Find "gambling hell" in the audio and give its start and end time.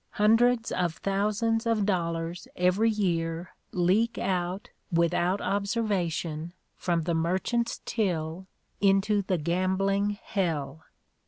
9.37-10.83